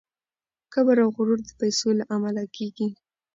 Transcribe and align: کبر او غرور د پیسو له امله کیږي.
کبر 0.73 0.97
او 1.03 1.09
غرور 1.15 1.39
د 1.45 1.49
پیسو 1.59 1.89
له 1.99 2.05
امله 2.15 2.43
کیږي. 2.55 2.87